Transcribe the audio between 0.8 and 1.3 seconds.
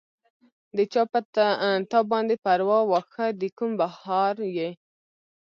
چا پۀ